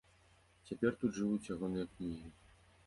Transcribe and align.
Цяпер 0.69 0.91
тут 1.03 1.11
жывуць 1.21 1.49
ягоныя 1.57 1.85
кнігі. 1.95 2.27